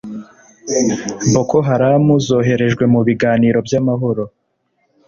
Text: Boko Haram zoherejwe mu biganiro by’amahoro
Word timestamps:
Boko 1.33 1.57
Haram 1.67 2.05
zoherejwe 2.27 2.83
mu 2.93 2.99
biganiro 3.07 3.57
by’amahoro 3.67 4.23